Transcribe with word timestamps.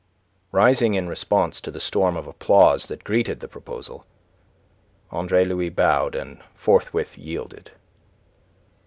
Rising 0.51 0.95
in 0.95 1.07
response 1.07 1.61
to 1.61 1.69
the 1.69 1.79
storm 1.79 2.17
of 2.17 2.25
applause 2.25 2.87
that 2.87 3.03
greeted 3.03 3.39
the 3.39 3.47
proposal, 3.47 4.07
Andre 5.11 5.45
Louis 5.45 5.69
bowed 5.69 6.15
and 6.15 6.41
forthwith 6.55 7.19
yielded. 7.19 7.69